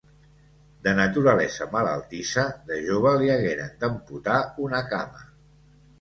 De 0.87 0.93
naturalesa 0.99 1.67
malaltissa, 1.75 2.47
de 2.71 2.79
jove 2.87 3.13
li 3.25 3.29
hagueren 3.37 3.77
d'amputar 3.85 4.43
una 4.69 4.85
cama. 4.95 5.27